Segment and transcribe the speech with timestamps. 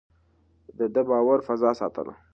[0.77, 2.13] ده د باور فضا ساتله.